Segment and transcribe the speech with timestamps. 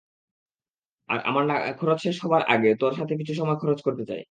[1.09, 1.43] আর আমার
[1.79, 4.19] খরচ শেষ হবার আগে, তোর সাথে কিছু সময় খরচ করতে চাই।